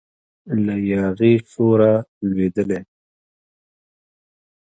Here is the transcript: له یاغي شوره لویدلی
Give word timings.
له 0.65 0.75
یاغي 0.91 1.33
شوره 1.51 1.93
لویدلی 2.27 2.79